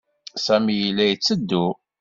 Sami 0.45 0.73
yella 0.81 1.03
yetteddu. 1.07 1.65